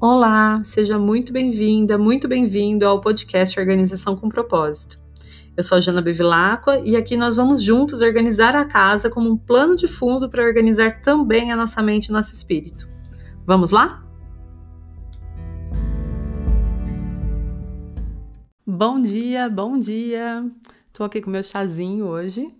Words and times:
Olá, 0.00 0.62
seja 0.62 0.96
muito 0.96 1.32
bem-vinda, 1.32 1.98
muito 1.98 2.28
bem-vindo 2.28 2.86
ao 2.86 3.00
podcast 3.00 3.58
Organização 3.58 4.14
com 4.14 4.28
Propósito. 4.28 4.96
Eu 5.56 5.64
sou 5.64 5.76
a 5.76 5.80
Jana 5.80 6.00
Bevilacqua 6.00 6.78
e 6.84 6.94
aqui 6.94 7.16
nós 7.16 7.34
vamos 7.34 7.60
juntos 7.60 8.00
organizar 8.00 8.54
a 8.54 8.64
casa 8.64 9.10
como 9.10 9.28
um 9.28 9.36
plano 9.36 9.74
de 9.74 9.88
fundo 9.88 10.30
para 10.30 10.44
organizar 10.44 11.02
também 11.02 11.50
a 11.50 11.56
nossa 11.56 11.82
mente 11.82 12.06
e 12.06 12.12
nosso 12.12 12.32
espírito. 12.32 12.88
Vamos 13.44 13.72
lá? 13.72 14.06
Bom 18.64 19.02
dia, 19.02 19.48
bom 19.48 19.76
dia. 19.80 20.48
Tô 20.92 21.02
aqui 21.02 21.20
com 21.20 21.28
meu 21.28 21.42
chazinho 21.42 22.06
hoje. 22.06 22.54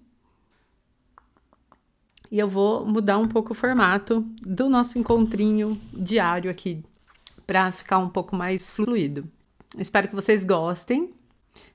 E 2.33 2.37
eu 2.41 2.49
vou 2.49 2.85
mudar 2.85 3.17
um 3.17 3.29
pouco 3.29 3.53
o 3.53 3.55
formato 3.55 4.27
do 4.43 4.69
nosso 4.69 4.99
encontrinho 4.99 5.81
diário 5.95 6.51
aqui 6.51 6.83
para 7.49 7.73
ficar 7.73 7.97
um 7.97 8.11
pouco 8.11 8.37
mais 8.37 8.71
fluido. 8.71 9.27
Espero 9.79 10.07
que 10.07 10.15
vocês 10.15 10.45
gostem. 10.45 11.15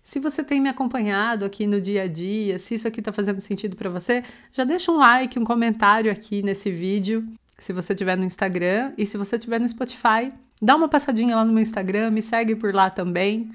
Se 0.03 0.19
você 0.19 0.43
tem 0.43 0.61
me 0.61 0.69
acompanhado 0.69 1.43
aqui 1.43 1.65
no 1.65 1.81
dia 1.81 2.03
a 2.03 2.07
dia, 2.07 2.59
se 2.59 2.75
isso 2.75 2.87
aqui 2.87 2.99
está 2.99 3.11
fazendo 3.11 3.41
sentido 3.41 3.75
para 3.75 3.89
você, 3.89 4.23
já 4.51 4.63
deixa 4.63 4.91
um 4.91 4.97
like, 4.97 5.39
um 5.39 5.43
comentário 5.43 6.11
aqui 6.11 6.43
nesse 6.43 6.69
vídeo, 6.69 7.27
se 7.57 7.73
você 7.73 7.93
estiver 7.93 8.15
no 8.15 8.23
Instagram 8.23 8.93
e 8.99 9.07
se 9.07 9.17
você 9.17 9.35
estiver 9.35 9.59
no 9.59 9.67
Spotify, 9.67 10.31
dá 10.61 10.75
uma 10.75 10.87
passadinha 10.87 11.35
lá 11.35 11.43
no 11.43 11.51
meu 11.51 11.63
Instagram, 11.63 12.11
me 12.11 12.21
segue 12.21 12.55
por 12.55 12.71
lá 12.71 12.91
também 12.91 13.51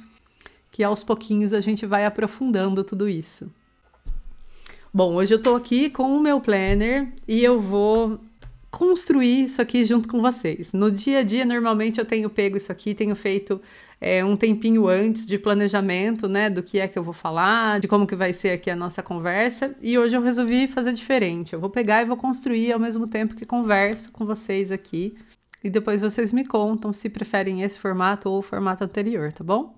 que 0.73 0.82
aos 0.82 1.04
pouquinhos 1.04 1.52
a 1.52 1.60
gente 1.60 1.87
vai 1.87 2.04
aprofundando 2.04 2.82
tudo 2.82 3.09
isso. 3.09 3.48
Bom, 4.92 5.14
hoje 5.14 5.34
eu 5.34 5.40
tô 5.40 5.54
aqui 5.54 5.88
com 5.88 6.16
o 6.16 6.20
meu 6.20 6.40
planner 6.40 7.12
e 7.28 7.45
eu 7.45 7.60
vou 7.60 8.18
construir 8.78 9.42
isso 9.42 9.60
aqui 9.60 9.84
junto 9.84 10.09
com 10.09 10.23
vocês. 10.23 10.73
No 10.73 10.88
dia 10.88 11.18
a 11.18 11.23
dia, 11.24 11.45
normalmente 11.45 11.98
eu 11.98 12.04
tenho 12.04 12.30
pego 12.30 12.57
isso 12.57 12.71
aqui, 12.71 12.95
tenho 12.95 13.16
feito 13.16 13.60
é, 14.01 14.24
um 14.24 14.37
tempinho 14.37 14.87
antes 14.87 15.26
de 15.26 15.37
planejamento, 15.37 16.29
né, 16.29 16.48
do 16.48 16.62
que 16.62 16.79
é 16.79 16.87
que 16.87 16.96
eu 16.96 17.02
vou 17.02 17.12
falar, 17.12 17.80
de 17.80 17.88
como 17.88 18.06
que 18.06 18.15
vai 18.15 18.32
ser 18.32 18.51
aqui 18.51 18.71
a 18.71 18.76
nossa 18.76 19.02
conversa, 19.02 19.74
e 19.82 19.99
hoje 19.99 20.16
eu 20.16 20.23
resolvi 20.23 20.68
fazer 20.68 20.93
diferente. 20.93 21.54
Eu 21.54 21.59
vou 21.59 21.71
pegar 21.71 22.02
e 22.02 22.04
vou 22.04 22.16
construir 22.16 22.73
ao 22.73 22.79
mesmo 22.79 23.09
tempo 23.09 23.34
que 23.34 23.45
converso 23.45 24.12
com 24.12 24.24
vocês 24.24 24.71
aqui, 24.71 25.16
e 25.65 25.68
depois 25.68 26.01
vocês 26.01 26.32
me 26.32 26.45
contam 26.45 26.93
se 26.93 27.10
preferem 27.10 27.62
esse 27.65 27.80
formato 27.80 28.30
ou 28.30 28.38
o 28.38 28.43
formato 28.43 28.84
anterior, 28.84 29.32
tá 29.32 29.43
bom? 29.43 29.77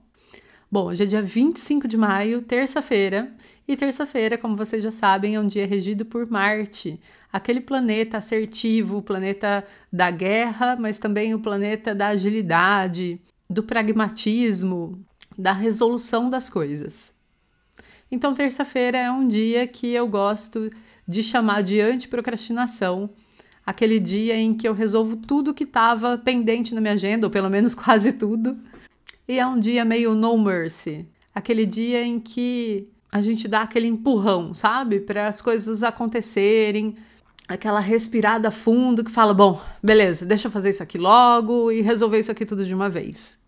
Bom, 0.72 0.84
hoje 0.84 1.02
é 1.02 1.06
dia 1.06 1.20
25 1.20 1.88
de 1.88 1.96
maio, 1.96 2.40
terça-feira, 2.40 3.34
e 3.66 3.76
terça-feira, 3.76 4.38
como 4.38 4.54
vocês 4.54 4.84
já 4.84 4.92
sabem, 4.92 5.34
é 5.34 5.40
um 5.40 5.48
dia 5.48 5.66
regido 5.66 6.04
por 6.04 6.30
Marte, 6.30 7.00
aquele 7.32 7.60
planeta 7.60 8.18
assertivo, 8.18 8.98
o 8.98 9.02
planeta 9.02 9.64
da 9.92 10.12
guerra, 10.12 10.76
mas 10.78 10.96
também 10.96 11.34
o 11.34 11.40
planeta 11.40 11.92
da 11.92 12.06
agilidade, 12.06 13.20
do 13.48 13.64
pragmatismo, 13.64 15.04
da 15.36 15.52
resolução 15.52 16.30
das 16.30 16.48
coisas. 16.48 17.12
Então, 18.08 18.32
terça-feira 18.32 18.96
é 18.96 19.10
um 19.10 19.26
dia 19.26 19.66
que 19.66 19.88
eu 19.92 20.06
gosto 20.06 20.70
de 21.06 21.20
chamar 21.20 21.64
de 21.64 21.80
antiprocrastinação, 21.80 23.10
aquele 23.66 23.98
dia 23.98 24.36
em 24.36 24.54
que 24.54 24.68
eu 24.68 24.72
resolvo 24.72 25.16
tudo 25.16 25.52
que 25.52 25.64
estava 25.64 26.16
pendente 26.16 26.76
na 26.76 26.80
minha 26.80 26.92
agenda, 26.92 27.26
ou 27.26 27.30
pelo 27.30 27.50
menos 27.50 27.74
quase 27.74 28.12
tudo 28.12 28.56
e 29.30 29.38
é 29.38 29.46
um 29.46 29.58
dia 29.58 29.84
meio 29.84 30.14
no 30.14 30.36
mercy 30.36 31.06
aquele 31.34 31.64
dia 31.64 32.02
em 32.04 32.18
que 32.18 32.88
a 33.10 33.22
gente 33.22 33.46
dá 33.48 33.62
aquele 33.62 33.86
empurrão, 33.86 34.52
sabe? 34.52 35.00
Para 35.00 35.28
as 35.28 35.40
coisas 35.40 35.82
acontecerem, 35.82 36.96
aquela 37.48 37.80
respirada 37.80 38.50
fundo 38.50 39.04
que 39.04 39.10
fala: 39.10 39.32
bom, 39.32 39.60
beleza, 39.82 40.26
deixa 40.26 40.48
eu 40.48 40.50
fazer 40.50 40.70
isso 40.70 40.82
aqui 40.82 40.98
logo 40.98 41.70
e 41.70 41.80
resolver 41.80 42.18
isso 42.18 42.32
aqui 42.32 42.44
tudo 42.44 42.64
de 42.64 42.74
uma 42.74 42.88
vez. 42.88 43.38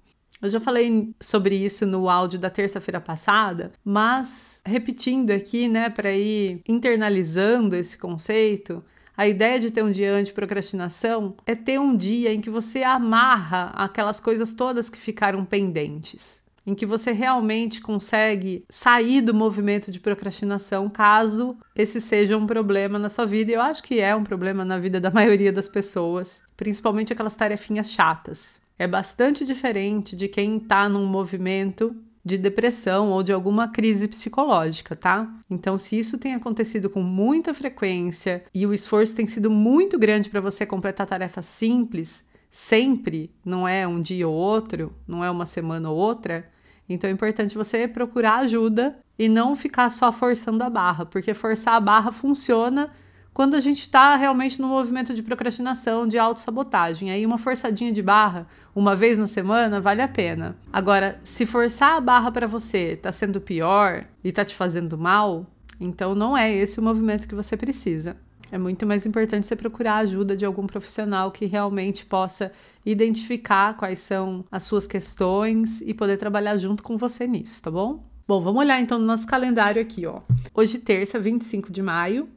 Eu 0.40 0.50
já 0.50 0.58
falei 0.58 1.12
sobre 1.20 1.56
isso 1.56 1.86
no 1.86 2.08
áudio 2.08 2.38
da 2.38 2.50
terça-feira 2.50 3.00
passada, 3.00 3.72
mas 3.84 4.60
repetindo 4.64 5.30
aqui, 5.30 5.68
né, 5.68 5.88
para 5.88 6.12
ir 6.12 6.60
internalizando 6.68 7.76
esse 7.76 7.96
conceito, 7.96 8.84
a 9.22 9.28
ideia 9.28 9.60
de 9.60 9.70
ter 9.70 9.84
um 9.84 9.90
dia 9.92 10.12
anti-procrastinação 10.12 11.36
é 11.46 11.54
ter 11.54 11.78
um 11.78 11.96
dia 11.96 12.34
em 12.34 12.40
que 12.40 12.50
você 12.50 12.82
amarra 12.82 13.66
aquelas 13.76 14.18
coisas 14.18 14.52
todas 14.52 14.90
que 14.90 14.98
ficaram 14.98 15.44
pendentes 15.44 16.42
em 16.66 16.74
que 16.74 16.86
você 16.86 17.10
realmente 17.10 17.80
consegue 17.80 18.64
sair 18.68 19.20
do 19.20 19.34
movimento 19.34 19.90
de 19.90 19.98
procrastinação, 19.98 20.88
caso 20.88 21.56
esse 21.74 22.00
seja 22.00 22.36
um 22.36 22.46
problema 22.46 23.00
na 23.00 23.08
sua 23.08 23.26
vida. 23.26 23.50
E 23.50 23.54
eu 23.54 23.60
acho 23.60 23.82
que 23.82 23.98
é 23.98 24.14
um 24.14 24.22
problema 24.22 24.64
na 24.64 24.78
vida 24.78 25.00
da 25.00 25.10
maioria 25.14 25.52
das 25.52 25.68
pessoas, 25.68 26.40
principalmente 26.56 27.12
aquelas 27.12 27.34
tarefinhas 27.34 27.90
chatas. 27.90 28.60
É 28.78 28.86
bastante 28.86 29.44
diferente 29.44 30.14
de 30.14 30.28
quem 30.28 30.56
está 30.56 30.88
num 30.88 31.04
movimento 31.04 31.96
de 32.24 32.38
depressão 32.38 33.10
ou 33.10 33.22
de 33.22 33.32
alguma 33.32 33.68
crise 33.68 34.06
psicológica, 34.06 34.94
tá? 34.94 35.28
Então, 35.50 35.76
se 35.76 35.98
isso 35.98 36.18
tem 36.18 36.34
acontecido 36.34 36.88
com 36.88 37.02
muita 37.02 37.52
frequência 37.52 38.44
e 38.54 38.66
o 38.66 38.72
esforço 38.72 39.14
tem 39.14 39.26
sido 39.26 39.50
muito 39.50 39.98
grande 39.98 40.30
para 40.30 40.40
você 40.40 40.64
completar 40.64 41.06
tarefas 41.06 41.46
simples, 41.46 42.24
sempre, 42.50 43.34
não 43.44 43.66
é 43.66 43.86
um 43.86 44.00
dia 44.00 44.28
ou 44.28 44.34
outro, 44.34 44.92
não 45.06 45.24
é 45.24 45.30
uma 45.30 45.46
semana 45.46 45.90
ou 45.90 45.96
outra, 45.96 46.48
então 46.88 47.08
é 47.08 47.12
importante 47.12 47.54
você 47.54 47.88
procurar 47.88 48.40
ajuda 48.40 48.98
e 49.18 49.28
não 49.28 49.56
ficar 49.56 49.90
só 49.90 50.12
forçando 50.12 50.62
a 50.62 50.70
barra, 50.70 51.06
porque 51.06 51.34
forçar 51.34 51.74
a 51.74 51.80
barra 51.80 52.12
funciona 52.12 52.90
quando 53.32 53.54
a 53.54 53.60
gente 53.60 53.80
está 53.80 54.14
realmente 54.14 54.60
no 54.60 54.68
movimento 54.68 55.14
de 55.14 55.22
procrastinação, 55.22 56.06
de 56.06 56.18
autossabotagem. 56.18 57.10
Aí 57.10 57.24
uma 57.24 57.38
forçadinha 57.38 57.92
de 57.92 58.02
barra, 58.02 58.46
uma 58.74 58.94
vez 58.94 59.16
na 59.16 59.26
semana, 59.26 59.80
vale 59.80 60.02
a 60.02 60.08
pena. 60.08 60.56
Agora, 60.72 61.18
se 61.24 61.46
forçar 61.46 61.96
a 61.96 62.00
barra 62.00 62.30
para 62.30 62.46
você 62.46 62.92
está 62.92 63.10
sendo 63.10 63.40
pior 63.40 64.04
e 64.22 64.28
está 64.28 64.44
te 64.44 64.54
fazendo 64.54 64.98
mal, 64.98 65.46
então 65.80 66.14
não 66.14 66.36
é 66.36 66.52
esse 66.52 66.78
o 66.78 66.82
movimento 66.82 67.26
que 67.26 67.34
você 67.34 67.56
precisa. 67.56 68.16
É 68.50 68.58
muito 68.58 68.84
mais 68.84 69.06
importante 69.06 69.46
você 69.46 69.56
procurar 69.56 69.94
a 69.94 69.98
ajuda 70.00 70.36
de 70.36 70.44
algum 70.44 70.66
profissional 70.66 71.30
que 71.30 71.46
realmente 71.46 72.04
possa 72.04 72.52
identificar 72.84 73.74
quais 73.78 74.00
são 74.00 74.44
as 74.52 74.64
suas 74.64 74.86
questões 74.86 75.80
e 75.80 75.94
poder 75.94 76.18
trabalhar 76.18 76.58
junto 76.58 76.82
com 76.82 76.98
você 76.98 77.26
nisso, 77.26 77.62
tá 77.62 77.70
bom? 77.70 78.04
Bom, 78.28 78.42
vamos 78.42 78.60
olhar 78.60 78.78
então 78.78 78.98
no 78.98 79.06
nosso 79.06 79.26
calendário 79.26 79.80
aqui, 79.80 80.04
ó. 80.04 80.20
Hoje, 80.54 80.78
terça, 80.78 81.18
25 81.18 81.72
de 81.72 81.80
maio, 81.80 82.28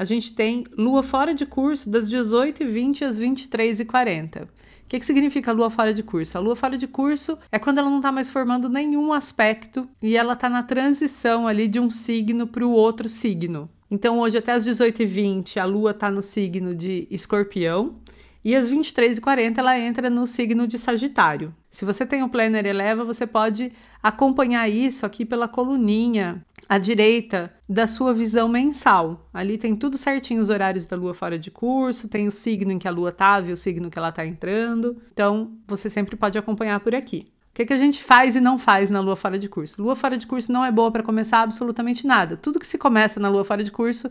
a 0.00 0.04
gente 0.04 0.32
tem 0.32 0.64
lua 0.78 1.02
fora 1.02 1.34
de 1.34 1.44
curso 1.44 1.90
das 1.90 2.10
18h20 2.10 3.02
às 3.02 3.20
23h40. 3.20 4.44
O 4.44 4.48
que, 4.88 4.98
que 4.98 5.04
significa 5.04 5.52
lua 5.52 5.68
fora 5.68 5.92
de 5.92 6.02
curso? 6.02 6.38
A 6.38 6.40
lua 6.40 6.56
fora 6.56 6.78
de 6.78 6.86
curso 6.86 7.38
é 7.52 7.58
quando 7.58 7.76
ela 7.76 7.90
não 7.90 7.98
está 7.98 8.10
mais 8.10 8.30
formando 8.30 8.70
nenhum 8.70 9.12
aspecto 9.12 9.86
e 10.00 10.16
ela 10.16 10.32
está 10.32 10.48
na 10.48 10.62
transição 10.62 11.46
ali 11.46 11.68
de 11.68 11.78
um 11.78 11.90
signo 11.90 12.46
para 12.46 12.64
o 12.64 12.70
outro 12.70 13.10
signo. 13.10 13.68
Então, 13.90 14.20
hoje, 14.20 14.38
até 14.38 14.52
às 14.52 14.66
18h20, 14.66 15.58
a 15.58 15.66
lua 15.66 15.90
está 15.90 16.10
no 16.10 16.22
signo 16.22 16.74
de 16.74 17.06
escorpião. 17.10 17.96
E 18.44 18.56
às 18.56 18.70
23h40 18.70 19.58
ela 19.58 19.78
entra 19.78 20.08
no 20.08 20.26
signo 20.26 20.66
de 20.66 20.78
Sagitário. 20.78 21.54
Se 21.70 21.84
você 21.84 22.06
tem 22.06 22.22
o 22.22 22.28
Planner 22.28 22.64
Eleva, 22.64 23.04
você 23.04 23.26
pode 23.26 23.72
acompanhar 24.02 24.68
isso 24.68 25.04
aqui 25.04 25.24
pela 25.24 25.46
coluninha 25.46 26.44
à 26.66 26.78
direita 26.78 27.52
da 27.68 27.86
sua 27.86 28.14
visão 28.14 28.48
mensal. 28.48 29.28
Ali 29.32 29.58
tem 29.58 29.76
tudo 29.76 29.98
certinho 29.98 30.40
os 30.40 30.48
horários 30.48 30.86
da 30.86 30.96
lua 30.96 31.12
fora 31.12 31.38
de 31.38 31.50
curso, 31.50 32.08
tem 32.08 32.26
o 32.26 32.30
signo 32.30 32.72
em 32.72 32.78
que 32.78 32.88
a 32.88 32.90
lua 32.90 33.12
tá 33.12 33.40
e 33.40 33.52
o 33.52 33.56
signo 33.56 33.90
que 33.90 33.98
ela 33.98 34.08
está 34.08 34.24
entrando. 34.24 34.96
Então, 35.12 35.52
você 35.66 35.90
sempre 35.90 36.16
pode 36.16 36.38
acompanhar 36.38 36.80
por 36.80 36.94
aqui. 36.94 37.26
O 37.50 37.54
que, 37.54 37.66
que 37.66 37.72
a 37.72 37.78
gente 37.78 38.02
faz 38.02 38.36
e 38.36 38.40
não 38.40 38.58
faz 38.58 38.90
na 38.90 39.00
lua 39.00 39.16
fora 39.16 39.38
de 39.38 39.48
curso? 39.48 39.82
Lua 39.82 39.96
fora 39.96 40.16
de 40.16 40.26
curso 40.26 40.50
não 40.50 40.64
é 40.64 40.72
boa 40.72 40.90
para 40.90 41.02
começar 41.02 41.42
absolutamente 41.42 42.06
nada. 42.06 42.36
Tudo 42.36 42.60
que 42.60 42.66
se 42.66 42.78
começa 42.78 43.20
na 43.20 43.28
lua 43.28 43.44
fora 43.44 43.62
de 43.62 43.72
curso 43.72 44.08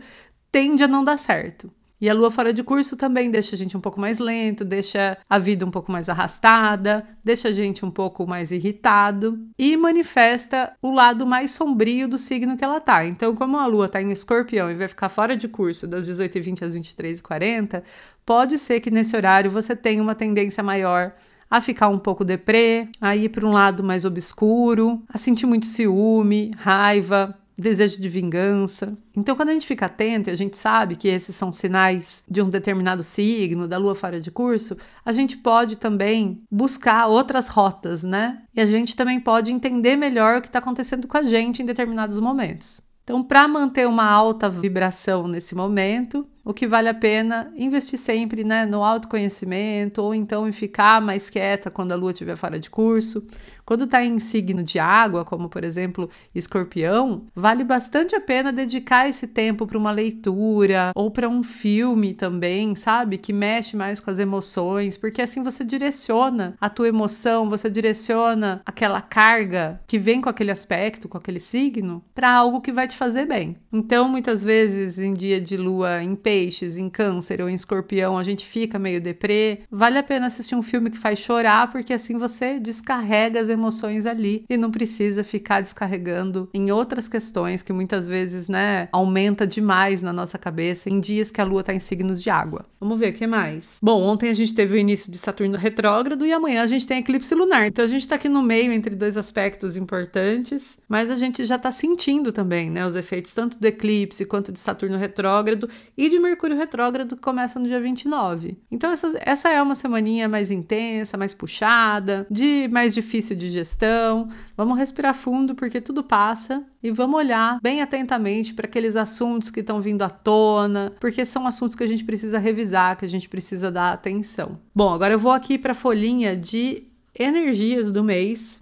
tende 0.51 0.83
a 0.83 0.87
não 0.87 1.03
dar 1.03 1.17
certo. 1.17 1.71
E 2.01 2.09
a 2.09 2.13
lua 2.13 2.31
fora 2.31 2.53
de 2.53 2.63
curso 2.63 2.95
também 2.95 3.29
deixa 3.29 3.55
a 3.55 3.57
gente 3.57 3.75
um 3.75 3.81
pouco 3.81 3.99
mais 3.99 4.19
lento, 4.19 4.63
deixa 4.63 5.17
a 5.29 5.37
vida 5.37 5.65
um 5.65 5.71
pouco 5.71 5.91
mais 5.91 6.07
arrastada, 6.07 7.05
deixa 7.23 7.49
a 7.49 7.51
gente 7.51 7.85
um 7.85 7.91
pouco 7.91 8.25
mais 8.25 8.51
irritado 8.51 9.37
e 9.57 9.75
manifesta 9.75 10.71
o 10.81 10.91
lado 10.91 11.25
mais 11.25 11.51
sombrio 11.51 12.07
do 12.07 12.17
signo 12.17 12.55
que 12.55 12.63
ela 12.63 12.79
tá. 12.79 13.05
Então, 13.05 13.35
como 13.35 13.57
a 13.57 13.65
lua 13.65 13.89
tá 13.89 14.01
em 14.01 14.11
escorpião 14.11 14.71
e 14.71 14.75
vai 14.75 14.87
ficar 14.87 15.09
fora 15.09 15.35
de 15.35 15.47
curso 15.47 15.85
das 15.85 16.07
18h20 16.07 16.63
às 16.63 16.73
23h40, 16.73 17.83
pode 18.25 18.57
ser 18.57 18.79
que 18.79 18.89
nesse 18.89 19.15
horário 19.15 19.51
você 19.51 19.75
tenha 19.75 20.01
uma 20.01 20.15
tendência 20.15 20.63
maior 20.63 21.13
a 21.49 21.59
ficar 21.59 21.89
um 21.89 21.97
pouco 21.97 22.23
deprê, 22.23 22.87
a 23.01 23.15
ir 23.15 23.29
para 23.29 23.45
um 23.45 23.51
lado 23.51 23.83
mais 23.83 24.05
obscuro, 24.05 25.01
a 25.11 25.17
sentir 25.17 25.47
muito 25.47 25.65
ciúme, 25.65 26.51
raiva, 26.55 27.35
desejo 27.59 27.99
de 27.99 28.07
vingança. 28.07 28.97
Então, 29.15 29.35
quando 29.35 29.49
a 29.49 29.53
gente 29.53 29.67
fica 29.67 29.85
atento 29.85 30.29
e 30.29 30.31
a 30.31 30.35
gente 30.35 30.57
sabe 30.57 30.95
que 30.95 31.07
esses 31.07 31.35
são 31.35 31.51
sinais 31.51 32.23
de 32.29 32.41
um 32.41 32.49
determinado 32.49 33.03
signo, 33.03 33.67
da 33.67 33.77
lua 33.77 33.95
fora 33.95 34.21
de 34.21 34.31
curso, 34.31 34.77
a 35.03 35.11
gente 35.11 35.37
pode 35.37 35.75
também 35.75 36.41
buscar 36.49 37.07
outras 37.07 37.47
rotas, 37.47 38.03
né? 38.03 38.43
E 38.55 38.61
a 38.61 38.65
gente 38.65 38.95
também 38.95 39.19
pode 39.19 39.51
entender 39.51 39.95
melhor 39.95 40.37
o 40.37 40.41
que 40.41 40.47
está 40.47 40.59
acontecendo 40.59 41.07
com 41.07 41.17
a 41.17 41.23
gente 41.23 41.61
em 41.61 41.65
determinados 41.65 42.19
momentos. 42.19 42.81
Então, 43.03 43.23
para 43.23 43.47
manter 43.47 43.87
uma 43.87 44.05
alta 44.05 44.47
vibração 44.47 45.27
nesse 45.27 45.55
momento, 45.55 46.27
o 46.43 46.53
que 46.53 46.67
vale 46.67 46.89
a 46.89 46.93
pena 46.93 47.51
investir 47.55 47.99
sempre 47.99 48.43
né, 48.43 48.65
no 48.65 48.83
autoconhecimento, 48.83 50.01
ou 50.01 50.15
então 50.15 50.47
em 50.47 50.51
ficar 50.51 51.01
mais 51.01 51.29
quieta 51.29 51.69
quando 51.69 51.91
a 51.91 51.95
lua 51.95 52.11
estiver 52.11 52.35
fora 52.35 52.59
de 52.59 52.69
curso. 52.69 53.25
Quando 53.69 53.83
está 53.83 54.03
em 54.03 54.17
signo 54.17 54.63
de 54.63 54.79
água, 54.79 55.23
como 55.23 55.47
por 55.47 55.63
exemplo 55.63 56.09
escorpião, 56.33 57.27
vale 57.35 57.63
bastante 57.63 58.15
a 58.15 58.19
pena 58.19 58.51
dedicar 58.51 59.07
esse 59.07 59.27
tempo 59.27 59.67
para 59.67 59.77
uma 59.77 59.91
leitura 59.91 60.91
ou 60.95 61.11
para 61.11 61.29
um 61.29 61.43
filme 61.43 62.15
também, 62.15 62.73
sabe? 62.73 63.19
Que 63.19 63.31
mexe 63.31 63.77
mais 63.77 63.99
com 63.99 64.09
as 64.09 64.17
emoções, 64.17 64.97
porque 64.97 65.21
assim 65.21 65.43
você 65.43 65.63
direciona 65.63 66.55
a 66.59 66.67
tua 66.67 66.87
emoção, 66.87 67.47
você 67.47 67.69
direciona 67.69 68.63
aquela 68.65 69.01
carga 69.01 69.79
que 69.85 69.99
vem 69.99 70.19
com 70.19 70.29
aquele 70.29 70.49
aspecto, 70.49 71.07
com 71.07 71.19
aquele 71.19 71.39
signo, 71.39 72.03
para 72.15 72.31
algo 72.31 72.61
que 72.61 72.71
vai 72.71 72.87
te 72.87 72.97
fazer 72.97 73.27
bem. 73.27 73.55
Então, 73.71 74.09
muitas 74.09 74.43
vezes, 74.43 74.97
em 74.97 75.13
dia 75.13 75.39
de 75.39 75.57
lua 75.57 76.01
em 76.01 76.15
peixes, 76.29 76.77
em 76.77 76.91
câncer 76.91 77.41
ou 77.41 77.49
em 77.49 77.55
escorpião, 77.55 78.15
a 78.15 78.23
gente 78.23 78.45
fica 78.45 78.77
meio 78.77 79.01
deprê. 79.01 79.61
Vale 79.71 79.97
a 79.97 80.03
pena 80.03 80.27
assistir 80.27 80.53
um 80.53 80.61
filme 80.61 80.91
que 80.91 80.97
faz 80.99 81.17
chorar, 81.17 81.71
porque 81.71 81.91
assim 81.91 82.19
você 82.19 82.59
descarrega 82.59 83.41
as 83.41 83.49
emoções 83.49 84.05
ali 84.05 84.45
e 84.47 84.55
não 84.55 84.69
precisa 84.69 85.23
ficar 85.23 85.59
descarregando 85.59 86.47
em 86.53 86.69
outras 86.69 87.07
questões 87.07 87.63
que 87.63 87.73
muitas 87.73 88.07
vezes, 88.07 88.47
né, 88.47 88.89
aumenta 88.91 89.47
demais 89.47 90.03
na 90.03 90.13
nossa 90.13 90.37
cabeça 90.37 90.87
em 90.87 90.99
dias 90.99 91.31
que 91.31 91.41
a 91.41 91.43
lua 91.43 91.63
tá 91.63 91.73
em 91.73 91.79
signos 91.79 92.21
de 92.21 92.29
água. 92.29 92.63
Vamos 92.79 92.99
ver 92.99 93.11
o 93.11 93.13
que 93.13 93.25
mais. 93.25 93.79
Bom, 93.81 93.99
ontem 93.99 94.29
a 94.29 94.33
gente 94.35 94.53
teve 94.53 94.75
o 94.75 94.77
início 94.77 95.11
de 95.11 95.17
Saturno 95.17 95.57
retrógrado 95.57 96.27
e 96.27 96.31
amanhã 96.31 96.61
a 96.61 96.67
gente 96.67 96.85
tem 96.85 96.99
eclipse 96.99 97.33
lunar. 97.33 97.65
Então 97.65 97.83
a 97.83 97.87
gente 97.87 98.07
tá 98.07 98.17
aqui 98.17 98.29
no 98.29 98.43
meio 98.43 98.71
entre 98.71 98.95
dois 98.95 99.17
aspectos 99.17 99.75
importantes, 99.75 100.77
mas 100.87 101.09
a 101.09 101.15
gente 101.15 101.43
já 101.43 101.57
tá 101.57 101.71
sentindo 101.71 102.31
também, 102.31 102.69
né, 102.69 102.85
os 102.85 102.95
efeitos 102.95 103.33
tanto 103.33 103.59
do 103.59 103.65
eclipse 103.65 104.25
quanto 104.25 104.51
de 104.51 104.59
Saturno 104.59 104.95
retrógrado 104.95 105.67
e 105.97 106.07
de 106.07 106.18
Mercúrio 106.21 106.57
retrógrado 106.57 107.15
que 107.15 107.21
começa 107.21 107.59
no 107.59 107.67
dia 107.67 107.79
29. 107.79 108.57
Então 108.71 108.91
essa, 108.91 109.13
essa 109.21 109.49
é 109.49 109.61
uma 109.61 109.75
semaninha 109.75 110.27
mais 110.27 110.51
intensa, 110.51 111.17
mais 111.17 111.33
puxada, 111.33 112.25
de 112.29 112.67
mais 112.71 112.93
difícil 112.93 113.35
de 113.35 113.47
digestão. 113.47 114.27
Vamos 114.55 114.77
respirar 114.77 115.13
fundo 115.13 115.55
porque 115.55 115.81
tudo 115.81 116.03
passa 116.03 116.63
e 116.81 116.91
vamos 116.91 117.17
olhar 117.17 117.59
bem 117.61 117.81
atentamente 117.81 118.53
para 118.53 118.65
aqueles 118.65 118.95
assuntos 118.95 119.49
que 119.49 119.59
estão 119.59 119.81
vindo 119.81 120.01
à 120.01 120.09
tona, 120.09 120.93
porque 120.99 121.25
são 121.25 121.45
assuntos 121.47 121.75
que 121.75 121.83
a 121.83 121.87
gente 121.87 122.03
precisa 122.03 122.39
revisar, 122.39 122.97
que 122.97 123.05
a 123.05 123.09
gente 123.09 123.27
precisa 123.27 123.71
dar 123.71 123.93
atenção. 123.93 124.59
Bom, 124.73 124.93
agora 124.93 125.13
eu 125.13 125.19
vou 125.19 125.31
aqui 125.31 125.57
para 125.57 125.73
a 125.73 125.75
folhinha 125.75 126.35
de 126.35 126.83
energias 127.17 127.91
do 127.91 128.03
mês 128.03 128.61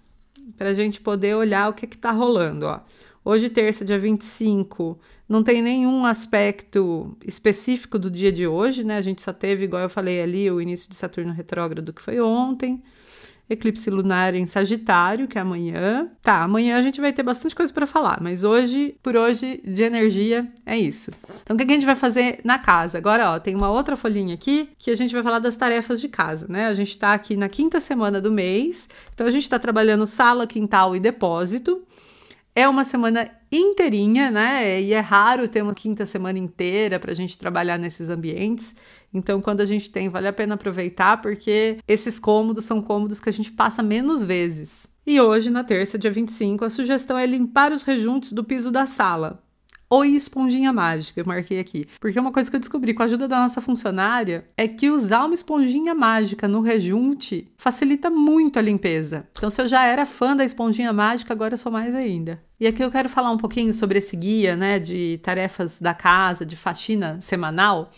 para 0.57 0.69
a 0.69 0.73
gente 0.73 0.99
poder 0.99 1.35
olhar 1.35 1.69
o 1.69 1.73
que 1.73 1.85
está 1.85 2.11
rolando. 2.11 2.65
Ó. 2.65 2.79
Hoje, 3.29 3.49
terça, 3.49 3.83
dia 3.83 3.99
25, 3.99 4.97
não 5.27 5.43
tem 5.43 5.61
nenhum 5.61 6.05
aspecto 6.05 7.13
específico 7.25 7.99
do 7.99 8.09
dia 8.09 8.31
de 8.31 8.47
hoje, 8.47 8.85
né? 8.85 8.95
A 8.95 9.01
gente 9.01 9.21
só 9.21 9.33
teve, 9.33 9.65
igual 9.65 9.81
eu 9.81 9.89
falei 9.89 10.21
ali, 10.21 10.49
o 10.49 10.61
início 10.61 10.89
de 10.89 10.95
Saturno 10.95 11.33
retrógrado 11.33 11.91
que 11.91 12.01
foi 12.01 12.21
ontem 12.21 12.81
eclipse 13.49 13.89
lunar 13.89 14.33
em 14.33 14.45
Sagitário, 14.45 15.27
que 15.27 15.37
é 15.37 15.41
amanhã. 15.41 16.09
Tá, 16.21 16.43
amanhã 16.43 16.77
a 16.77 16.81
gente 16.81 16.99
vai 16.99 17.13
ter 17.13 17.23
bastante 17.23 17.55
coisa 17.55 17.71
para 17.73 17.85
falar, 17.85 18.19
mas 18.21 18.43
hoje, 18.43 18.95
por 19.01 19.15
hoje, 19.15 19.61
de 19.63 19.83
energia, 19.83 20.41
é 20.65 20.77
isso. 20.77 21.11
Então, 21.43 21.55
o 21.55 21.57
que 21.57 21.63
a 21.65 21.75
gente 21.75 21.85
vai 21.85 21.95
fazer 21.95 22.39
na 22.43 22.59
casa? 22.59 22.97
Agora, 22.97 23.31
ó, 23.31 23.39
tem 23.39 23.55
uma 23.55 23.69
outra 23.69 23.95
folhinha 23.95 24.33
aqui 24.33 24.69
que 24.77 24.91
a 24.91 24.95
gente 24.95 25.13
vai 25.13 25.23
falar 25.23 25.39
das 25.39 25.55
tarefas 25.55 26.01
de 26.01 26.09
casa, 26.09 26.45
né? 26.49 26.67
A 26.67 26.73
gente 26.73 26.97
tá 26.97 27.13
aqui 27.13 27.35
na 27.35 27.47
quinta 27.47 27.79
semana 27.79 28.19
do 28.19 28.31
mês, 28.31 28.89
então 29.13 29.25
a 29.25 29.31
gente 29.31 29.49
tá 29.49 29.57
trabalhando 29.57 30.05
sala, 30.05 30.45
quintal 30.45 30.95
e 30.95 30.99
depósito. 30.99 31.81
É 32.57 32.67
uma 32.67 32.83
semana 32.83 33.29
inteirinha, 33.51 34.31
né? 34.31 34.81
E 34.81 34.91
é 34.91 34.99
raro 34.99 35.47
ter 35.47 35.61
uma 35.61 35.75
quinta 35.75 36.07
semana 36.07 36.39
inteira 36.39 36.99
para 36.99 37.11
a 37.11 37.13
gente 37.13 37.37
trabalhar 37.37 37.77
nesses 37.77 38.09
ambientes. 38.09 38.73
Então, 39.13 39.39
quando 39.39 39.61
a 39.61 39.65
gente 39.65 39.91
tem, 39.91 40.09
vale 40.09 40.27
a 40.27 40.33
pena 40.33 40.55
aproveitar, 40.55 41.21
porque 41.21 41.77
esses 41.87 42.17
cômodos 42.17 42.65
são 42.65 42.81
cômodos 42.81 43.19
que 43.19 43.29
a 43.29 43.31
gente 43.31 43.51
passa 43.51 43.83
menos 43.83 44.25
vezes. 44.25 44.89
E 45.05 45.21
hoje, 45.21 45.51
na 45.51 45.63
terça, 45.63 45.99
dia 45.99 46.09
25, 46.09 46.65
a 46.65 46.69
sugestão 46.71 47.15
é 47.15 47.27
limpar 47.27 47.71
os 47.71 47.83
rejuntos 47.83 48.33
do 48.33 48.43
piso 48.43 48.71
da 48.71 48.87
sala. 48.87 49.46
Oi, 49.89 50.09
esponjinha 50.09 50.73
mágica, 50.73 51.21
eu 51.21 51.25
marquei 51.25 51.61
aqui. 51.61 51.87
Porque 52.01 52.19
uma 52.19 52.33
coisa 52.33 52.49
que 52.49 52.57
eu 52.57 52.59
descobri 52.59 52.93
com 52.93 53.03
a 53.03 53.05
ajuda 53.05 53.25
da 53.25 53.39
nossa 53.39 53.61
funcionária 53.61 54.45
é 54.57 54.67
que 54.67 54.89
usar 54.89 55.23
uma 55.23 55.33
esponjinha 55.33 55.95
mágica 55.95 56.45
no 56.45 56.59
rejunte 56.59 57.49
facilita 57.55 58.09
muito 58.09 58.59
a 58.59 58.61
limpeza. 58.61 59.29
Então, 59.31 59.49
se 59.49 59.61
eu 59.61 59.65
já 59.65 59.85
era 59.85 60.05
fã 60.05 60.35
da 60.35 60.43
esponjinha 60.43 60.91
mágica, 60.91 61.33
agora 61.33 61.53
eu 61.53 61.57
sou 61.57 61.71
mais 61.71 61.95
ainda. 61.95 62.43
E 62.59 62.67
aqui 62.67 62.83
eu 62.83 62.91
quero 62.91 63.07
falar 63.07 63.31
um 63.31 63.37
pouquinho 63.37 63.73
sobre 63.73 63.99
esse 63.99 64.17
guia, 64.17 64.57
né, 64.57 64.77
de 64.77 65.21
tarefas 65.23 65.79
da 65.79 65.93
casa, 65.93 66.45
de 66.45 66.57
faxina 66.57 67.21
semanal. 67.21 67.89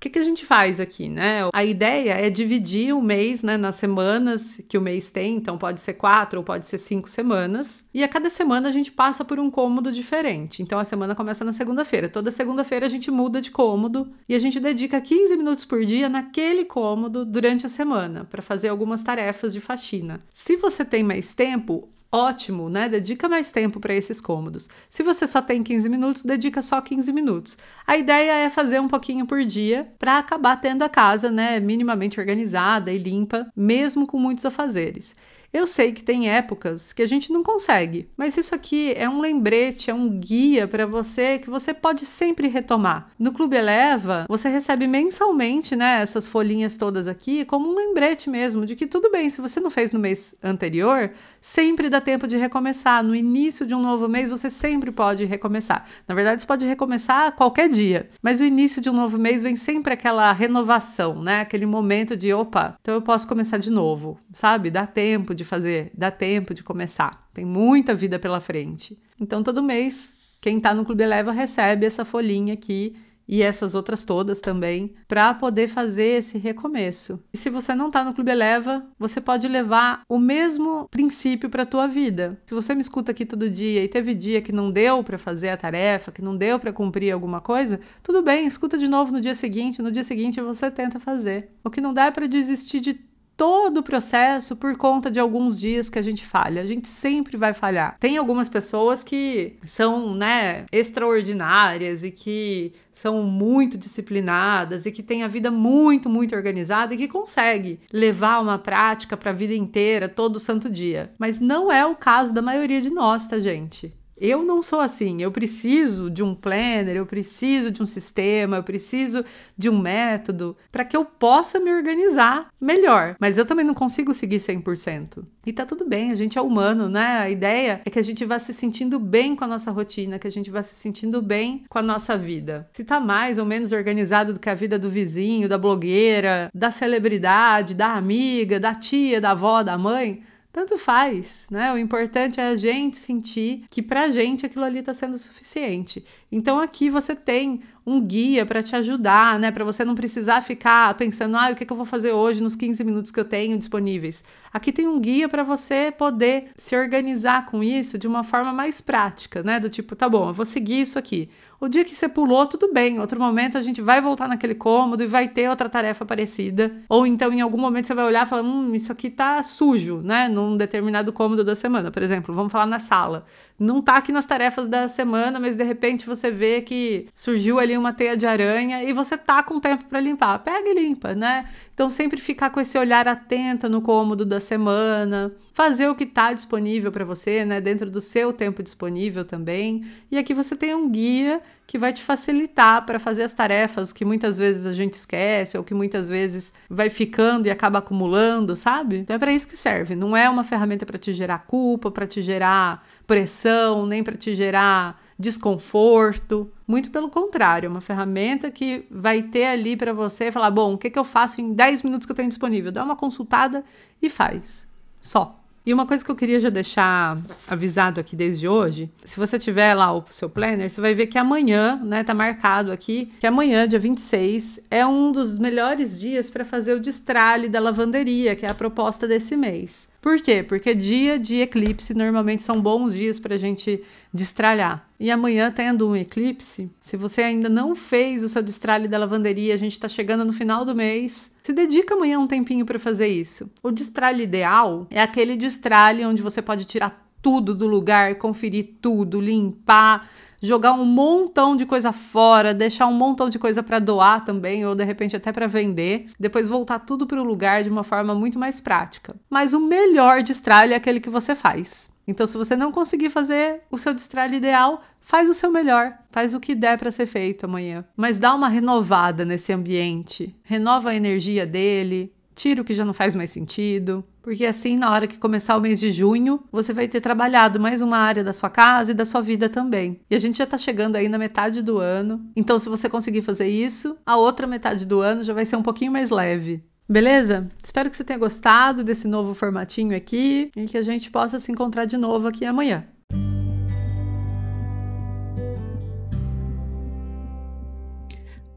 O 0.00 0.02
que, 0.02 0.08
que 0.08 0.18
a 0.18 0.22
gente 0.22 0.46
faz 0.46 0.80
aqui, 0.80 1.10
né? 1.10 1.40
A 1.52 1.62
ideia 1.62 2.14
é 2.14 2.30
dividir 2.30 2.94
o 2.94 3.02
mês 3.02 3.42
né, 3.42 3.58
nas 3.58 3.76
semanas 3.76 4.58
que 4.66 4.78
o 4.78 4.80
mês 4.80 5.10
tem, 5.10 5.36
então 5.36 5.58
pode 5.58 5.78
ser 5.78 5.92
quatro 5.92 6.38
ou 6.38 6.44
pode 6.44 6.66
ser 6.66 6.78
cinco 6.78 7.06
semanas, 7.06 7.84
e 7.92 8.02
a 8.02 8.08
cada 8.08 8.30
semana 8.30 8.70
a 8.70 8.72
gente 8.72 8.90
passa 8.90 9.26
por 9.26 9.38
um 9.38 9.50
cômodo 9.50 9.92
diferente. 9.92 10.62
Então 10.62 10.78
a 10.78 10.86
semana 10.86 11.14
começa 11.14 11.44
na 11.44 11.52
segunda-feira. 11.52 12.08
Toda 12.08 12.30
segunda-feira 12.30 12.86
a 12.86 12.88
gente 12.88 13.10
muda 13.10 13.42
de 13.42 13.50
cômodo 13.50 14.10
e 14.26 14.34
a 14.34 14.38
gente 14.38 14.58
dedica 14.58 14.98
15 14.98 15.36
minutos 15.36 15.66
por 15.66 15.84
dia 15.84 16.08
naquele 16.08 16.64
cômodo 16.64 17.22
durante 17.26 17.66
a 17.66 17.68
semana 17.68 18.24
para 18.24 18.40
fazer 18.40 18.68
algumas 18.68 19.02
tarefas 19.02 19.52
de 19.52 19.60
faxina. 19.60 20.22
Se 20.32 20.56
você 20.56 20.82
tem 20.82 21.02
mais 21.02 21.34
tempo, 21.34 21.90
Ótimo, 22.12 22.68
né? 22.68 22.88
Dedica 22.88 23.28
mais 23.28 23.52
tempo 23.52 23.78
para 23.78 23.94
esses 23.94 24.20
cômodos. 24.20 24.68
Se 24.88 25.00
você 25.00 25.28
só 25.28 25.40
tem 25.40 25.62
15 25.62 25.88
minutos, 25.88 26.22
dedica 26.24 26.60
só 26.60 26.80
15 26.80 27.12
minutos. 27.12 27.56
A 27.86 27.96
ideia 27.96 28.32
é 28.32 28.50
fazer 28.50 28.80
um 28.80 28.88
pouquinho 28.88 29.26
por 29.26 29.44
dia 29.44 29.92
para 29.96 30.18
acabar 30.18 30.56
tendo 30.56 30.82
a 30.82 30.88
casa, 30.88 31.30
né, 31.30 31.60
minimamente 31.60 32.18
organizada 32.18 32.90
e 32.90 32.98
limpa, 32.98 33.46
mesmo 33.54 34.08
com 34.08 34.18
muitos 34.18 34.44
afazeres. 34.44 35.14
Eu 35.52 35.66
sei 35.66 35.90
que 35.90 36.04
tem 36.04 36.30
épocas 36.30 36.92
que 36.92 37.02
a 37.02 37.06
gente 37.06 37.32
não 37.32 37.42
consegue, 37.42 38.08
mas 38.16 38.36
isso 38.36 38.54
aqui 38.54 38.94
é 38.96 39.08
um 39.08 39.20
lembrete, 39.20 39.90
é 39.90 39.94
um 39.94 40.08
guia 40.08 40.68
para 40.68 40.86
você 40.86 41.40
que 41.40 41.50
você 41.50 41.74
pode 41.74 42.06
sempre 42.06 42.46
retomar. 42.46 43.08
No 43.18 43.32
Clube 43.32 43.56
Eleva, 43.56 44.26
você 44.28 44.48
recebe 44.48 44.86
mensalmente, 44.86 45.74
né, 45.74 46.00
essas 46.02 46.28
folhinhas 46.28 46.76
todas 46.76 47.08
aqui 47.08 47.44
como 47.44 47.68
um 47.68 47.74
lembrete 47.74 48.30
mesmo 48.30 48.64
de 48.64 48.76
que 48.76 48.86
tudo 48.86 49.10
bem, 49.10 49.28
se 49.28 49.40
você 49.40 49.58
não 49.58 49.70
fez 49.70 49.90
no 49.90 49.98
mês 49.98 50.36
anterior, 50.40 51.10
sempre 51.40 51.90
dá 51.90 52.00
tempo 52.00 52.28
de 52.28 52.36
recomeçar. 52.36 53.02
No 53.02 53.12
início 53.12 53.66
de 53.66 53.74
um 53.74 53.82
novo 53.82 54.08
mês, 54.08 54.30
você 54.30 54.48
sempre 54.48 54.92
pode 54.92 55.24
recomeçar. 55.24 55.84
Na 56.06 56.14
verdade, 56.14 56.42
você 56.42 56.46
pode 56.46 56.64
recomeçar 56.64 57.32
qualquer 57.32 57.68
dia, 57.68 58.08
mas 58.22 58.40
o 58.40 58.44
início 58.44 58.80
de 58.80 58.88
um 58.88 58.94
novo 58.94 59.18
mês 59.18 59.42
vem 59.42 59.56
sempre 59.56 59.94
aquela 59.94 60.30
renovação, 60.32 61.20
né? 61.20 61.40
Aquele 61.40 61.66
momento 61.66 62.16
de 62.16 62.32
opa, 62.32 62.76
então 62.80 62.94
eu 62.94 63.02
posso 63.02 63.26
começar 63.26 63.58
de 63.58 63.70
novo, 63.70 64.16
sabe? 64.32 64.70
Dá 64.70 64.86
tempo 64.86 65.39
de 65.40 65.44
fazer, 65.44 65.90
dá 65.96 66.10
tempo 66.10 66.52
de 66.52 66.62
começar. 66.62 67.28
Tem 67.32 67.44
muita 67.44 67.94
vida 67.94 68.18
pela 68.18 68.40
frente. 68.40 68.98
Então, 69.18 69.42
todo 69.42 69.62
mês, 69.62 70.14
quem 70.40 70.58
está 70.58 70.74
no 70.74 70.84
Clube 70.84 71.02
Eleva 71.02 71.32
recebe 71.32 71.86
essa 71.86 72.04
folhinha 72.04 72.52
aqui 72.52 72.94
e 73.26 73.42
essas 73.42 73.76
outras 73.76 74.04
todas 74.04 74.40
também, 74.40 74.92
para 75.06 75.32
poder 75.32 75.68
fazer 75.68 76.18
esse 76.18 76.36
recomeço. 76.36 77.22
E 77.32 77.38
se 77.38 77.48
você 77.48 77.76
não 77.76 77.86
está 77.86 78.02
no 78.02 78.12
Clube 78.12 78.32
Eleva, 78.32 78.84
você 78.98 79.20
pode 79.20 79.46
levar 79.46 80.02
o 80.08 80.18
mesmo 80.18 80.88
princípio 80.90 81.48
para 81.48 81.62
a 81.62 81.66
tua 81.66 81.86
vida. 81.86 82.36
Se 82.44 82.52
você 82.52 82.74
me 82.74 82.80
escuta 82.80 83.12
aqui 83.12 83.24
todo 83.24 83.48
dia 83.48 83.84
e 83.84 83.88
teve 83.88 84.14
dia 84.14 84.42
que 84.42 84.50
não 84.50 84.68
deu 84.68 85.04
para 85.04 85.16
fazer 85.16 85.50
a 85.50 85.56
tarefa, 85.56 86.10
que 86.10 86.20
não 86.20 86.36
deu 86.36 86.58
para 86.58 86.72
cumprir 86.72 87.12
alguma 87.12 87.40
coisa, 87.40 87.78
tudo 88.02 88.20
bem, 88.20 88.46
escuta 88.48 88.76
de 88.76 88.88
novo 88.88 89.12
no 89.12 89.20
dia 89.20 89.34
seguinte, 89.34 89.80
no 89.80 89.92
dia 89.92 90.02
seguinte 90.02 90.40
você 90.40 90.68
tenta 90.68 90.98
fazer. 90.98 91.50
O 91.62 91.70
que 91.70 91.80
não 91.80 91.94
dá 91.94 92.06
é 92.06 92.10
para 92.10 92.26
desistir 92.26 92.80
de 92.80 93.09
todo 93.40 93.78
o 93.78 93.82
processo 93.82 94.54
por 94.54 94.76
conta 94.76 95.10
de 95.10 95.18
alguns 95.18 95.58
dias 95.58 95.88
que 95.88 95.98
a 95.98 96.02
gente 96.02 96.26
falha. 96.26 96.60
A 96.60 96.66
gente 96.66 96.86
sempre 96.86 97.38
vai 97.38 97.54
falhar. 97.54 97.96
Tem 97.98 98.18
algumas 98.18 98.50
pessoas 98.50 99.02
que 99.02 99.56
são, 99.64 100.14
né, 100.14 100.66
extraordinárias 100.70 102.04
e 102.04 102.10
que 102.10 102.74
são 102.92 103.22
muito 103.22 103.78
disciplinadas 103.78 104.84
e 104.84 104.92
que 104.92 105.02
têm 105.02 105.22
a 105.22 105.28
vida 105.28 105.50
muito, 105.50 106.10
muito 106.10 106.36
organizada 106.36 106.92
e 106.92 106.98
que 106.98 107.08
consegue 107.08 107.80
levar 107.90 108.40
uma 108.40 108.58
prática 108.58 109.16
para 109.16 109.30
a 109.30 109.34
vida 109.34 109.54
inteira, 109.54 110.06
todo 110.06 110.38
santo 110.38 110.68
dia. 110.68 111.10
Mas 111.18 111.40
não 111.40 111.72
é 111.72 111.86
o 111.86 111.94
caso 111.94 112.34
da 112.34 112.42
maioria 112.42 112.82
de 112.82 112.90
nós, 112.90 113.26
tá, 113.26 113.40
gente? 113.40 113.90
Eu 114.20 114.42
não 114.42 114.60
sou 114.60 114.80
assim. 114.80 115.22
Eu 115.22 115.32
preciso 115.32 116.10
de 116.10 116.22
um 116.22 116.34
planner, 116.34 116.96
eu 116.96 117.06
preciso 117.06 117.70
de 117.70 117.82
um 117.82 117.86
sistema, 117.86 118.58
eu 118.58 118.62
preciso 118.62 119.24
de 119.56 119.70
um 119.70 119.78
método 119.78 120.56
para 120.70 120.84
que 120.84 120.96
eu 120.96 121.04
possa 121.04 121.58
me 121.58 121.72
organizar 121.72 122.48
melhor. 122.60 123.16
Mas 123.18 123.38
eu 123.38 123.46
também 123.46 123.64
não 123.64 123.72
consigo 123.72 124.12
seguir 124.12 124.38
100%. 124.38 125.24
E 125.46 125.52
tá 125.52 125.64
tudo 125.64 125.88
bem, 125.88 126.10
a 126.10 126.14
gente 126.14 126.36
é 126.36 126.42
humano, 126.42 126.88
né? 126.88 127.18
A 127.18 127.30
ideia 127.30 127.80
é 127.84 127.88
que 127.88 127.98
a 127.98 128.02
gente 128.02 128.24
vá 128.26 128.38
se 128.38 128.52
sentindo 128.52 128.98
bem 128.98 129.34
com 129.34 129.44
a 129.44 129.48
nossa 129.48 129.70
rotina, 129.70 130.18
que 130.18 130.26
a 130.26 130.30
gente 130.30 130.50
vá 130.50 130.62
se 130.62 130.74
sentindo 130.74 131.22
bem 131.22 131.64
com 131.68 131.78
a 131.78 131.82
nossa 131.82 132.16
vida. 132.16 132.68
Se 132.72 132.84
tá 132.84 133.00
mais 133.00 133.38
ou 133.38 133.46
menos 133.46 133.72
organizado 133.72 134.34
do 134.34 134.40
que 134.40 134.50
a 134.50 134.54
vida 134.54 134.78
do 134.78 134.90
vizinho, 134.90 135.48
da 135.48 135.56
blogueira, 135.56 136.50
da 136.54 136.70
celebridade, 136.70 137.74
da 137.74 137.94
amiga, 137.94 138.60
da 138.60 138.74
tia, 138.74 139.20
da 139.20 139.30
avó, 139.30 139.62
da 139.62 139.78
mãe, 139.78 140.22
tanto 140.52 140.76
faz, 140.76 141.46
né? 141.50 141.72
O 141.72 141.78
importante 141.78 142.40
é 142.40 142.48
a 142.48 142.56
gente 142.56 142.96
sentir 142.96 143.64
que 143.70 143.82
pra 143.82 144.10
gente 144.10 144.44
aquilo 144.44 144.64
ali 144.64 144.82
tá 144.82 144.92
sendo 144.92 145.16
suficiente. 145.16 146.04
Então 146.30 146.58
aqui 146.58 146.90
você 146.90 147.14
tem 147.14 147.60
um 147.90 148.00
guia 148.00 148.46
para 148.46 148.62
te 148.62 148.76
ajudar, 148.76 149.38
né? 149.38 149.50
Para 149.50 149.64
você 149.64 149.84
não 149.84 149.96
precisar 149.96 150.40
ficar 150.40 150.94
pensando, 150.94 151.36
ah, 151.36 151.50
o 151.50 151.56
que, 151.56 151.64
que 151.64 151.72
eu 151.72 151.76
vou 151.76 151.84
fazer 151.84 152.12
hoje 152.12 152.40
nos 152.40 152.54
15 152.54 152.84
minutos 152.84 153.10
que 153.10 153.18
eu 153.18 153.24
tenho 153.24 153.58
disponíveis. 153.58 154.22
Aqui 154.52 154.72
tem 154.72 154.86
um 154.86 155.00
guia 155.00 155.28
para 155.28 155.42
você 155.42 155.92
poder 155.96 156.50
se 156.56 156.76
organizar 156.76 157.46
com 157.46 157.62
isso 157.62 157.98
de 157.98 158.06
uma 158.06 158.22
forma 158.22 158.52
mais 158.52 158.80
prática, 158.80 159.42
né? 159.42 159.58
Do 159.58 159.68
tipo, 159.68 159.96
tá 159.96 160.08
bom, 160.08 160.28
eu 160.28 160.32
vou 160.32 160.46
seguir 160.46 160.80
isso 160.80 160.98
aqui. 160.98 161.28
O 161.60 161.68
dia 161.68 161.84
que 161.84 161.94
você 161.94 162.08
pulou, 162.08 162.46
tudo 162.46 162.72
bem. 162.72 162.98
Outro 162.98 163.20
momento 163.20 163.58
a 163.58 163.62
gente 163.62 163.82
vai 163.82 164.00
voltar 164.00 164.26
naquele 164.26 164.54
cômodo 164.54 165.02
e 165.02 165.06
vai 165.06 165.28
ter 165.28 165.48
outra 165.50 165.68
tarefa 165.68 166.06
parecida. 166.06 166.72
Ou 166.88 167.06
então 167.06 167.30
em 167.32 167.42
algum 167.42 167.58
momento 167.58 167.86
você 167.86 167.94
vai 167.94 168.06
olhar 168.06 168.26
e 168.26 168.28
falar: 168.30 168.42
hum, 168.42 168.74
isso 168.74 168.90
aqui 168.90 169.10
tá 169.10 169.42
sujo, 169.42 169.98
né? 169.98 170.26
Num 170.26 170.56
determinado 170.56 171.12
cômodo 171.12 171.44
da 171.44 171.54
semana. 171.54 171.90
Por 171.90 172.02
exemplo, 172.02 172.34
vamos 172.34 172.50
falar 172.50 172.64
na 172.64 172.78
sala. 172.78 173.26
Não 173.58 173.82
tá 173.82 173.96
aqui 173.96 174.10
nas 174.10 174.24
tarefas 174.24 174.66
da 174.66 174.88
semana, 174.88 175.38
mas 175.38 175.54
de 175.54 175.62
repente 175.62 176.06
você 176.06 176.30
vê 176.30 176.62
que 176.62 177.06
surgiu 177.14 177.58
ali 177.58 177.76
uma 177.80 177.92
teia 177.92 178.16
de 178.16 178.26
aranha 178.26 178.84
e 178.84 178.92
você 178.92 179.16
tá 179.18 179.42
com 179.42 179.58
tempo 179.58 179.84
para 179.86 179.98
limpar. 179.98 180.38
Pega 180.38 180.68
e 180.68 180.74
limpa, 180.74 181.14
né? 181.14 181.48
Então 181.74 181.90
sempre 181.90 182.20
ficar 182.20 182.50
com 182.50 182.60
esse 182.60 182.78
olhar 182.78 183.08
atento 183.08 183.68
no 183.68 183.82
cômodo 183.82 184.24
da 184.24 184.40
semana 184.40 185.32
fazer 185.60 185.88
o 185.88 185.94
que 185.94 186.04
está 186.04 186.32
disponível 186.32 186.90
para 186.90 187.04
você, 187.04 187.44
né, 187.44 187.60
dentro 187.60 187.90
do 187.90 188.00
seu 188.00 188.32
tempo 188.32 188.62
disponível 188.62 189.26
também. 189.26 189.84
E 190.10 190.16
aqui 190.16 190.32
você 190.32 190.56
tem 190.56 190.74
um 190.74 190.88
guia 190.88 191.42
que 191.66 191.76
vai 191.76 191.92
te 191.92 192.02
facilitar 192.02 192.86
para 192.86 192.98
fazer 192.98 193.24
as 193.24 193.34
tarefas 193.34 193.92
que 193.92 194.02
muitas 194.02 194.38
vezes 194.38 194.64
a 194.64 194.72
gente 194.72 194.94
esquece 194.94 195.58
ou 195.58 195.62
que 195.62 195.74
muitas 195.74 196.08
vezes 196.08 196.52
vai 196.66 196.88
ficando 196.88 197.46
e 197.46 197.50
acaba 197.50 197.78
acumulando, 197.78 198.56
sabe? 198.56 199.00
Então 199.00 199.14
é 199.14 199.18
para 199.18 199.34
isso 199.34 199.46
que 199.46 199.56
serve. 199.56 199.94
Não 199.94 200.16
é 200.16 200.30
uma 200.30 200.44
ferramenta 200.44 200.86
para 200.86 200.96
te 200.96 201.12
gerar 201.12 201.40
culpa, 201.40 201.90
para 201.90 202.06
te 202.06 202.22
gerar 202.22 202.82
pressão, 203.06 203.84
nem 203.84 204.02
para 204.02 204.16
te 204.16 204.34
gerar 204.34 204.98
desconforto. 205.20 206.50
Muito 206.66 206.90
pelo 206.90 207.10
contrário, 207.10 207.66
é 207.66 207.70
uma 207.70 207.80
ferramenta 207.80 208.50
que 208.50 208.86
vai 208.90 209.22
ter 209.22 209.46
ali 209.46 209.76
para 209.76 209.92
você 209.92 210.32
falar: 210.32 210.50
bom, 210.50 210.72
o 210.72 210.78
que, 210.78 210.90
que 210.90 210.98
eu 210.98 211.04
faço 211.04 211.40
em 211.40 211.52
10 211.52 211.82
minutos 211.82 212.06
que 212.06 212.12
eu 212.12 212.16
tenho 212.16 212.28
disponível? 212.28 212.72
Dá 212.72 212.82
uma 212.82 212.96
consultada 212.96 213.62
e 214.00 214.08
faz. 214.08 214.66
Só. 215.00 215.36
E 215.64 215.74
uma 215.74 215.86
coisa 215.86 216.02
que 216.02 216.10
eu 216.10 216.16
queria 216.16 216.40
já 216.40 216.48
deixar 216.48 217.18
avisado 217.46 218.00
aqui 218.00 218.16
desde 218.16 218.48
hoje, 218.48 218.90
se 219.04 219.20
você 219.20 219.38
tiver 219.38 219.74
lá 219.74 219.94
o 219.94 220.02
seu 220.10 220.28
planner, 220.28 220.70
você 220.70 220.80
vai 220.80 220.94
ver 220.94 221.06
que 221.06 221.18
amanhã, 221.18 221.78
né, 221.84 222.02
tá 222.02 222.14
marcado 222.14 222.72
aqui, 222.72 223.12
que 223.20 223.26
amanhã, 223.26 223.68
dia 223.68 223.78
26, 223.78 224.60
é 224.70 224.86
um 224.86 225.12
dos 225.12 225.38
melhores 225.38 226.00
dias 226.00 226.30
para 226.30 226.46
fazer 226.46 226.72
o 226.72 226.80
destralhe 226.80 227.46
da 227.46 227.60
lavanderia, 227.60 228.34
que 228.34 228.46
é 228.46 228.50
a 228.50 228.54
proposta 228.54 229.06
desse 229.06 229.36
mês. 229.36 229.89
Por 230.00 230.20
quê? 230.20 230.42
Porque 230.42 230.74
dia 230.74 231.18
de 231.18 231.36
eclipse 231.36 231.92
normalmente 231.92 232.42
são 232.42 232.60
bons 232.60 232.94
dias 232.94 233.18
para 233.18 233.34
a 233.34 233.38
gente 233.38 233.82
destralhar. 234.12 234.88
E 234.98 235.10
amanhã, 235.10 235.52
tendo 235.52 235.88
um 235.88 235.94
eclipse, 235.94 236.70
se 236.78 236.96
você 236.96 237.22
ainda 237.22 237.48
não 237.48 237.76
fez 237.76 238.24
o 238.24 238.28
seu 238.28 238.42
destralhe 238.42 238.88
da 238.88 238.98
lavanderia, 238.98 239.52
a 239.52 239.58
gente 239.58 239.72
está 239.72 239.88
chegando 239.88 240.24
no 240.24 240.32
final 240.32 240.64
do 240.64 240.74
mês, 240.74 241.30
se 241.42 241.52
dedica 241.52 241.94
amanhã 241.94 242.18
um 242.18 242.26
tempinho 242.26 242.64
para 242.64 242.78
fazer 242.78 243.08
isso. 243.08 243.50
O 243.62 243.70
destralhe 243.70 244.24
ideal 244.24 244.86
é 244.90 245.02
aquele 245.02 245.36
destralhe 245.36 246.04
onde 246.04 246.22
você 246.22 246.40
pode 246.40 246.64
tirar 246.64 247.09
tudo 247.22 247.54
do 247.54 247.66
lugar, 247.66 248.16
conferir 248.16 248.76
tudo, 248.80 249.20
limpar 249.20 250.08
jogar 250.40 250.72
um 250.72 250.84
montão 250.84 251.54
de 251.54 251.66
coisa 251.66 251.92
fora, 251.92 252.54
deixar 252.54 252.86
um 252.86 252.94
montão 252.94 253.28
de 253.28 253.38
coisa 253.38 253.62
para 253.62 253.78
doar 253.78 254.24
também, 254.24 254.64
ou 254.64 254.74
de 254.74 254.84
repente 254.84 255.14
até 255.14 255.30
para 255.32 255.46
vender, 255.46 256.06
depois 256.18 256.48
voltar 256.48 256.80
tudo 256.80 257.06
para 257.06 257.20
o 257.20 257.24
lugar 257.24 257.62
de 257.62 257.70
uma 257.70 257.84
forma 257.84 258.14
muito 258.14 258.38
mais 258.38 258.60
prática. 258.60 259.14
Mas 259.28 259.52
o 259.52 259.60
melhor 259.60 260.22
destralhe 260.22 260.72
é 260.72 260.76
aquele 260.76 261.00
que 261.00 261.10
você 261.10 261.34
faz. 261.34 261.90
Então, 262.06 262.26
se 262.26 262.36
você 262.36 262.56
não 262.56 262.72
conseguir 262.72 263.10
fazer 263.10 263.62
o 263.70 263.78
seu 263.78 263.94
destralhe 263.94 264.36
ideal, 264.36 264.82
faz 265.00 265.28
o 265.28 265.34
seu 265.34 265.50
melhor, 265.50 265.96
faz 266.10 266.34
o 266.34 266.40
que 266.40 266.54
der 266.54 266.76
para 266.76 266.90
ser 266.90 267.06
feito 267.06 267.44
amanhã. 267.44 267.84
Mas 267.96 268.18
dá 268.18 268.34
uma 268.34 268.48
renovada 268.48 269.24
nesse 269.24 269.52
ambiente, 269.52 270.34
renova 270.42 270.90
a 270.90 270.94
energia 270.94 271.46
dele, 271.46 272.12
tira 272.34 272.62
o 272.62 272.64
que 272.64 272.74
já 272.74 272.84
não 272.84 272.92
faz 272.92 273.14
mais 273.14 273.30
sentido, 273.30 274.04
porque 274.22 274.46
assim, 274.46 274.76
na 274.76 274.90
hora 274.90 275.06
que 275.06 275.18
começar 275.18 275.56
o 275.56 275.60
mês 275.60 275.80
de 275.80 275.90
junho, 275.90 276.42
você 276.50 276.72
vai 276.72 276.88
ter 276.88 277.00
trabalhado 277.00 277.58
mais 277.58 277.80
uma 277.80 277.98
área 277.98 278.24
da 278.24 278.32
sua 278.32 278.50
casa 278.50 278.92
e 278.92 278.94
da 278.94 279.04
sua 279.04 279.20
vida 279.20 279.48
também. 279.48 280.00
E 280.10 280.14
a 280.14 280.18
gente 280.18 280.38
já 280.38 280.46
tá 280.46 280.58
chegando 280.58 280.96
aí 280.96 281.08
na 281.08 281.18
metade 281.18 281.62
do 281.62 281.78
ano. 281.78 282.24
Então, 282.36 282.58
se 282.58 282.68
você 282.68 282.88
conseguir 282.88 283.22
fazer 283.22 283.48
isso, 283.48 283.98
a 284.04 284.16
outra 284.16 284.46
metade 284.46 284.86
do 284.86 285.00
ano 285.00 285.24
já 285.24 285.32
vai 285.32 285.44
ser 285.44 285.56
um 285.56 285.62
pouquinho 285.62 285.92
mais 285.92 286.10
leve. 286.10 286.62
Beleza? 286.88 287.48
Espero 287.62 287.88
que 287.88 287.96
você 287.96 288.02
tenha 288.02 288.18
gostado 288.18 288.82
desse 288.82 289.06
novo 289.06 289.32
formatinho 289.32 289.96
aqui 289.96 290.50
e 290.56 290.64
que 290.64 290.76
a 290.76 290.82
gente 290.82 291.10
possa 291.10 291.38
se 291.38 291.52
encontrar 291.52 291.84
de 291.84 291.96
novo 291.96 292.26
aqui 292.26 292.44
amanhã. 292.44 292.84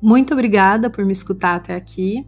Muito 0.01 0.33
obrigada 0.33 0.89
por 0.89 1.05
me 1.05 1.13
escutar 1.13 1.55
até 1.55 1.75
aqui. 1.75 2.27